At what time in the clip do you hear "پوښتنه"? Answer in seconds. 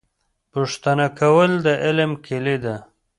0.53-1.05